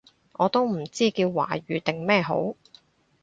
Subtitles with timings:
[0.33, 2.55] 我都唔知叫華語定咩好